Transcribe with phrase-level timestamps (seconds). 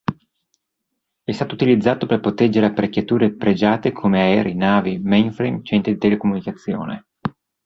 [1.23, 7.05] È stato utilizzato per proteggere apparecchiature pregiate come aerei, navi, mainframe, centri di telecomunicazione.